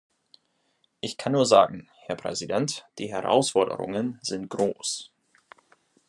[0.99, 5.11] Ich kann nur sagen, Herr Präsident, die Herausforderungen sind groß.